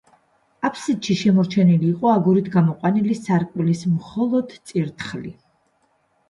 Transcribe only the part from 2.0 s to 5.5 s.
აგურით გამოყვანილი სარკმლის მხოლოდ წირთხლი.